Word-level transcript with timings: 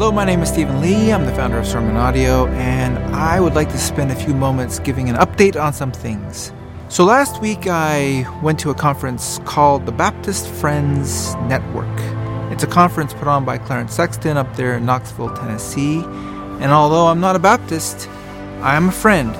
Hello, 0.00 0.10
my 0.10 0.24
name 0.24 0.40
is 0.40 0.48
Stephen 0.48 0.80
Lee. 0.80 1.12
I'm 1.12 1.26
the 1.26 1.34
founder 1.34 1.58
of 1.58 1.66
Sermon 1.66 1.94
Audio, 1.94 2.46
and 2.46 2.96
I 3.14 3.38
would 3.38 3.52
like 3.52 3.68
to 3.68 3.76
spend 3.76 4.10
a 4.10 4.14
few 4.14 4.32
moments 4.32 4.78
giving 4.78 5.10
an 5.10 5.16
update 5.16 5.62
on 5.62 5.74
some 5.74 5.92
things. 5.92 6.54
So, 6.88 7.04
last 7.04 7.42
week 7.42 7.66
I 7.66 8.24
went 8.42 8.58
to 8.60 8.70
a 8.70 8.74
conference 8.74 9.40
called 9.44 9.84
the 9.84 9.92
Baptist 9.92 10.48
Friends 10.48 11.34
Network. 11.50 11.86
It's 12.50 12.62
a 12.62 12.66
conference 12.66 13.12
put 13.12 13.28
on 13.28 13.44
by 13.44 13.58
Clarence 13.58 13.92
Sexton 13.92 14.38
up 14.38 14.56
there 14.56 14.78
in 14.78 14.86
Knoxville, 14.86 15.36
Tennessee. 15.36 15.98
And 16.00 16.72
although 16.72 17.08
I'm 17.08 17.20
not 17.20 17.36
a 17.36 17.38
Baptist, 17.38 18.08
I 18.62 18.76
am 18.76 18.88
a 18.88 18.92
friend. 18.92 19.34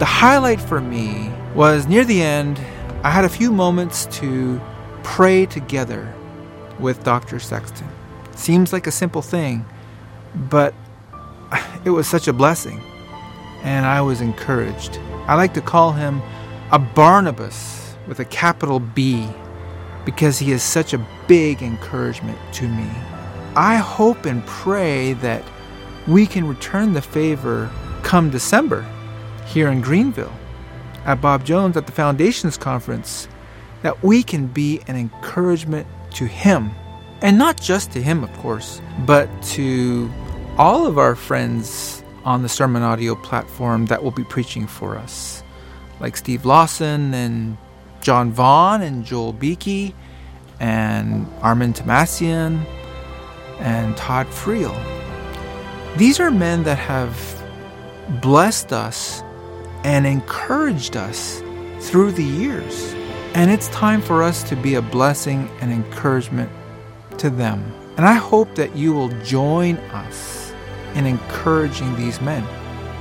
The 0.00 0.04
highlight 0.04 0.60
for 0.60 0.80
me 0.80 1.30
was 1.54 1.86
near 1.86 2.04
the 2.04 2.22
end, 2.22 2.58
I 3.04 3.10
had 3.10 3.24
a 3.24 3.28
few 3.28 3.52
moments 3.52 4.06
to 4.18 4.60
pray 5.04 5.46
together 5.46 6.12
with 6.80 7.04
Dr. 7.04 7.38
Sexton. 7.38 7.86
Seems 8.34 8.72
like 8.72 8.88
a 8.88 8.92
simple 8.92 9.22
thing, 9.22 9.64
but 10.48 10.74
it 11.84 11.90
was 11.90 12.06
such 12.06 12.28
a 12.28 12.32
blessing, 12.32 12.80
and 13.62 13.86
I 13.86 14.00
was 14.00 14.20
encouraged. 14.20 14.98
I 15.26 15.34
like 15.34 15.54
to 15.54 15.60
call 15.60 15.92
him 15.92 16.22
a 16.70 16.78
Barnabas 16.78 17.96
with 18.06 18.20
a 18.20 18.24
capital 18.24 18.80
B 18.80 19.28
because 20.04 20.38
he 20.38 20.52
is 20.52 20.62
such 20.62 20.94
a 20.94 21.06
big 21.26 21.62
encouragement 21.62 22.38
to 22.54 22.68
me. 22.68 22.88
I 23.56 23.76
hope 23.76 24.26
and 24.26 24.44
pray 24.46 25.14
that 25.14 25.42
we 26.06 26.26
can 26.26 26.46
return 26.46 26.92
the 26.92 27.02
favor 27.02 27.70
come 28.02 28.30
December 28.30 28.86
here 29.46 29.68
in 29.68 29.80
Greenville 29.80 30.32
at 31.06 31.20
Bob 31.20 31.44
Jones 31.44 31.76
at 31.76 31.86
the 31.86 31.92
Foundations 31.92 32.56
Conference, 32.56 33.28
that 33.82 34.02
we 34.02 34.22
can 34.22 34.46
be 34.48 34.80
an 34.88 34.96
encouragement 34.96 35.86
to 36.10 36.26
him. 36.26 36.70
And 37.22 37.38
not 37.38 37.60
just 37.60 37.92
to 37.92 38.02
him, 38.02 38.22
of 38.22 38.32
course, 38.38 38.80
but 39.06 39.28
to 39.54 40.10
all 40.58 40.86
of 40.86 40.96
our 40.96 41.14
friends 41.14 42.02
on 42.24 42.42
the 42.42 42.48
Sermon 42.48 42.82
Audio 42.82 43.14
platform 43.14 43.86
that 43.86 44.02
will 44.02 44.10
be 44.10 44.24
preaching 44.24 44.66
for 44.66 44.96
us, 44.96 45.42
like 46.00 46.16
Steve 46.16 46.46
Lawson 46.46 47.12
and 47.12 47.58
John 48.00 48.32
Vaughn 48.32 48.80
and 48.80 49.04
Joel 49.04 49.34
Beeke 49.34 49.94
and 50.58 51.26
Armin 51.42 51.74
Tomasian 51.74 52.64
and 53.58 53.96
Todd 53.98 54.26
Friel. 54.28 54.74
These 55.98 56.20
are 56.20 56.30
men 56.30 56.62
that 56.64 56.78
have 56.78 57.14
blessed 58.22 58.72
us 58.72 59.22
and 59.84 60.06
encouraged 60.06 60.96
us 60.96 61.42
through 61.80 62.12
the 62.12 62.24
years. 62.24 62.94
And 63.34 63.50
it's 63.50 63.68
time 63.68 64.00
for 64.00 64.22
us 64.22 64.42
to 64.44 64.56
be 64.56 64.74
a 64.76 64.82
blessing 64.82 65.50
and 65.60 65.70
encouragement 65.70 66.50
to 67.18 67.28
them. 67.28 67.74
And 67.98 68.06
I 68.06 68.14
hope 68.14 68.54
that 68.54 68.74
you 68.74 68.94
will 68.94 69.08
join 69.22 69.76
us 69.92 70.45
in 70.96 71.06
encouraging 71.06 71.94
these 71.96 72.20
men. 72.20 72.44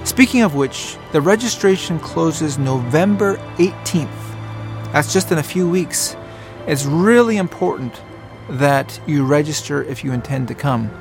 Speaking 0.05 0.43
of 0.43 0.53
which, 0.53 0.97
the 1.13 1.21
registration 1.21 1.97
closes 1.97 2.59
November 2.59 3.37
18th. 3.57 4.09
That's 4.93 5.11
just 5.11 5.31
in 5.31 5.39
a 5.39 5.43
few 5.43 5.67
weeks. 5.67 6.15
It's 6.67 6.85
really 6.85 7.37
important 7.37 7.99
that 8.49 8.99
you 9.07 9.25
register 9.25 9.83
if 9.83 10.03
you 10.03 10.11
intend 10.11 10.47
to 10.49 10.55
come. 10.55 10.91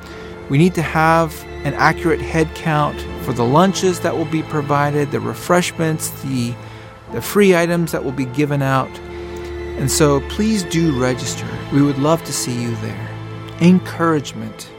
We 0.49 0.57
need 0.57 0.73
to 0.75 0.81
have 0.81 1.43
an 1.63 1.73
accurate 1.75 2.21
head 2.21 2.49
count 2.55 2.99
for 3.23 3.33
the 3.33 3.43
lunches 3.43 3.99
that 3.99 4.15
will 4.15 4.25
be 4.25 4.43
provided, 4.43 5.11
the 5.11 5.19
refreshments, 5.19 6.09
the, 6.23 6.55
the 7.11 7.21
free 7.21 7.55
items 7.55 7.91
that 7.91 8.03
will 8.03 8.11
be 8.11 8.25
given 8.25 8.61
out. 8.61 8.89
And 9.77 9.91
so 9.91 10.21
please 10.29 10.63
do 10.63 10.99
register. 10.99 11.47
We 11.73 11.81
would 11.81 11.97
love 11.97 12.23
to 12.23 12.33
see 12.33 12.59
you 12.59 12.75
there. 12.77 13.09
Encouragement 13.61 14.71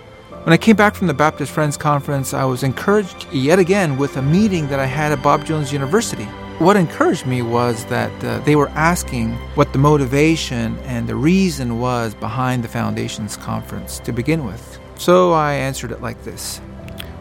when 0.46 0.52
I 0.52 0.58
came 0.58 0.76
back 0.76 0.94
from 0.94 1.08
the 1.08 1.12
Baptist 1.14 1.50
Friends 1.50 1.76
Conference, 1.76 2.32
I 2.32 2.44
was 2.44 2.62
encouraged 2.62 3.26
yet 3.32 3.58
again 3.58 3.98
with 3.98 4.16
a 4.16 4.22
meeting 4.22 4.68
that 4.68 4.78
I 4.78 4.86
had 4.86 5.10
at 5.10 5.20
Bob 5.20 5.44
Jones 5.44 5.72
University. 5.72 6.22
What 6.60 6.76
encouraged 6.76 7.26
me 7.26 7.42
was 7.42 7.84
that 7.86 8.12
uh, 8.24 8.38
they 8.44 8.54
were 8.54 8.68
asking 8.68 9.32
what 9.56 9.72
the 9.72 9.80
motivation 9.80 10.78
and 10.84 11.08
the 11.08 11.16
reason 11.16 11.80
was 11.80 12.14
behind 12.14 12.62
the 12.62 12.68
Foundations 12.68 13.36
Conference 13.36 13.98
to 13.98 14.12
begin 14.12 14.44
with. 14.44 14.78
So 14.94 15.32
I 15.32 15.54
answered 15.54 15.90
it 15.90 16.00
like 16.00 16.22
this 16.22 16.60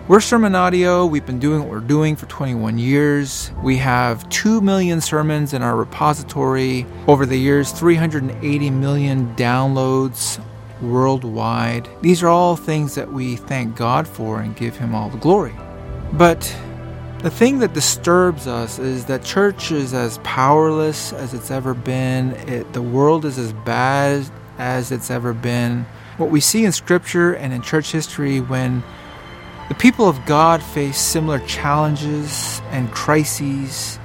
We're 0.08 0.20
Sermon 0.20 0.54
Audio. 0.54 1.08
We've 1.08 1.26
been 1.26 1.40
doing 1.40 1.62
what 1.62 1.70
we're 1.70 1.80
doing 1.80 2.16
for 2.16 2.28
21 2.28 2.78
years. 2.78 3.50
We 3.64 3.78
have 3.78 4.30
2 4.30 4.62
million 4.62 5.02
sermons 5.02 5.56
in 5.56 5.64
our 5.64 5.76
repository. 5.76 6.86
Over 7.08 7.26
the 7.26 7.38
years, 7.40 7.72
380 7.72 8.70
million 8.70 9.36
downloads 9.36 10.40
worldwide. 10.82 11.88
These 12.02 12.24
are 12.24 12.28
all 12.28 12.56
things 12.56 12.96
that 12.96 13.12
we 13.12 13.36
thank 13.36 13.76
God 13.76 14.08
for 14.08 14.40
and 14.40 14.56
give 14.56 14.78
Him 14.78 14.94
all 14.94 15.10
the 15.10 15.18
glory. 15.18 15.56
But 16.14 16.42
the 17.20 17.30
thing 17.30 17.60
that 17.60 17.74
disturbs 17.74 18.46
us 18.48 18.78
is 18.78 19.06
that 19.06 19.24
church 19.24 19.72
is 19.72 19.94
as 19.94 20.20
powerless 20.20 21.12
as 21.14 21.34
it's 21.34 21.50
ever 21.50 21.74
been, 21.74 22.32
it, 22.48 22.72
the 22.74 22.82
world 22.82 23.26
is 23.26 23.40
as 23.40 23.54
bad 23.54 24.26
as 24.58 24.92
it's 24.92 25.10
ever 25.10 25.34
been. 25.34 25.86
What 26.18 26.30
we 26.30 26.40
see 26.40 26.66
in 26.66 26.72
Scripture 26.72 27.34
and 27.34 27.52
in 27.52 27.62
church 27.62 27.92
history 27.92 28.40
when 28.42 28.84
the 29.68 29.76
people 29.76 30.08
of 30.08 30.24
God 30.26 30.62
face 30.62 31.00
similar 31.00 31.40
challenges 31.40 32.62
and 32.70 32.92
crises, 32.92 34.00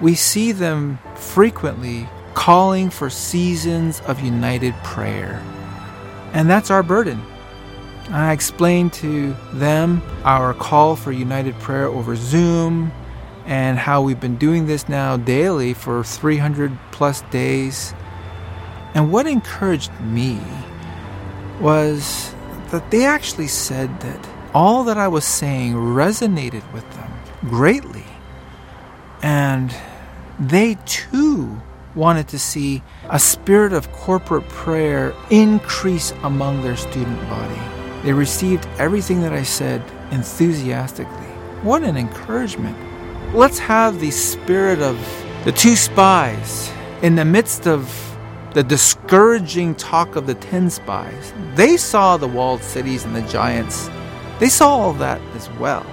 we 0.00 0.14
see 0.14 0.52
them 0.52 0.98
frequently 1.14 2.08
calling 2.34 2.88
for 2.88 3.10
seasons 3.10 4.00
of 4.00 4.20
united 4.20 4.74
prayer. 4.82 5.42
And 6.32 6.48
that's 6.48 6.70
our 6.70 6.82
burden. 6.82 7.22
I 8.10 8.32
explained 8.32 8.92
to 8.94 9.34
them 9.52 10.02
our 10.24 10.54
call 10.54 10.96
for 10.96 11.12
united 11.12 11.58
prayer 11.60 11.86
over 11.86 12.16
Zoom 12.16 12.92
and 13.46 13.78
how 13.78 14.02
we've 14.02 14.20
been 14.20 14.36
doing 14.36 14.66
this 14.66 14.88
now 14.88 15.16
daily 15.16 15.74
for 15.74 16.04
300 16.04 16.76
plus 16.90 17.22
days. 17.30 17.94
And 18.94 19.10
what 19.10 19.26
encouraged 19.26 19.92
me 20.00 20.40
was 21.60 22.34
that 22.70 22.90
they 22.90 23.04
actually 23.04 23.48
said 23.48 24.00
that 24.00 24.28
all 24.54 24.84
that 24.84 24.98
I 24.98 25.08
was 25.08 25.24
saying 25.24 25.74
resonated 25.74 26.70
with 26.72 26.88
them 26.94 27.12
greatly. 27.48 28.04
And 29.22 29.74
they 30.38 30.76
too 30.86 31.60
wanted 31.94 32.28
to 32.28 32.38
see 32.38 32.82
a 33.10 33.18
spirit 33.18 33.72
of 33.72 33.90
corporate 33.92 34.48
prayer 34.48 35.14
increase 35.30 36.12
among 36.22 36.62
their 36.62 36.76
student 36.76 37.20
body. 37.28 37.60
They 38.02 38.12
received 38.12 38.66
everything 38.78 39.20
that 39.22 39.32
I 39.32 39.42
said 39.42 39.82
enthusiastically. 40.10 41.26
What 41.62 41.84
an 41.84 41.96
encouragement. 41.96 42.76
Let's 43.34 43.58
have 43.58 44.00
the 44.00 44.10
spirit 44.10 44.80
of 44.80 44.98
the 45.44 45.52
two 45.52 45.76
spies 45.76 46.72
in 47.02 47.14
the 47.14 47.24
midst 47.24 47.66
of 47.66 47.90
the 48.54 48.62
discouraging 48.62 49.74
talk 49.76 50.16
of 50.16 50.26
the 50.26 50.34
ten 50.34 50.68
spies. 50.68 51.32
They 51.54 51.76
saw 51.76 52.16
the 52.16 52.28
walled 52.28 52.62
cities 52.62 53.04
and 53.04 53.16
the 53.16 53.22
giants. 53.22 53.88
They 54.38 54.48
saw 54.48 54.68
all 54.68 54.92
that 54.94 55.20
as 55.34 55.48
well. 55.52 55.86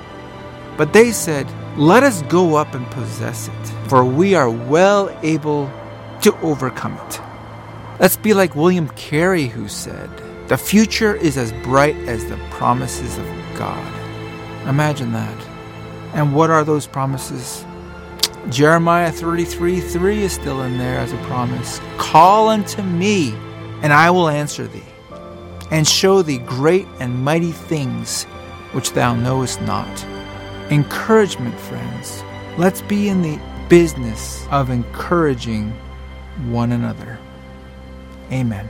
But 0.78 0.94
they 0.94 1.12
said, 1.12 1.48
Let 1.78 2.04
us 2.04 2.22
go 2.24 2.56
up 2.56 2.74
and 2.74 2.86
possess 2.92 3.48
it, 3.48 3.90
for 3.90 4.04
we 4.04 4.36
are 4.36 4.50
well 4.50 5.16
able 5.24 5.68
to 6.22 6.36
overcome 6.42 6.98
it. 7.08 7.22
Let's 8.00 8.18
be 8.18 8.34
like 8.34 8.56
William 8.56 8.88
Carey, 8.90 9.48
who 9.48 9.68
said, 9.68 10.10
The 10.48 10.58
future 10.58 11.16
is 11.16 11.38
as 11.38 11.52
bright 11.64 11.96
as 12.08 12.26
the 12.26 12.38
promises 12.52 13.18
of 13.18 13.26
God. 13.58 13.94
Imagine 14.68 15.12
that. 15.14 15.48
And 16.14 16.34
what 16.34 16.50
are 16.50 16.64
those 16.64 16.88
promises? 16.88 17.66
Jeremiah 18.50 19.12
33 19.12 19.80
3 19.80 20.24
is 20.24 20.34
still 20.34 20.62
in 20.62 20.78
there 20.78 20.98
as 20.98 21.14
a 21.14 21.18
promise. 21.24 21.80
Call 21.98 22.50
unto 22.50 22.82
me, 22.82 23.34
and 23.82 23.94
I 23.94 24.10
will 24.10 24.30
answer 24.30 24.66
thee, 24.66 24.84
and 25.72 25.88
show 25.88 26.22
thee 26.22 26.40
great 26.40 26.88
and 27.00 27.24
mighty 27.24 27.52
things 27.52 28.24
which 28.72 28.94
thou 28.94 29.14
knowest 29.16 29.62
not. 29.62 30.06
Encouragement, 30.72 31.60
friends. 31.60 32.24
Let's 32.58 32.82
be 32.82 33.10
in 33.10 33.22
the 33.22 33.40
business 33.68 34.48
of 34.52 34.70
encouraging 34.70 35.74
one 36.48 36.72
another. 36.72 37.18
Amen. 38.32 38.70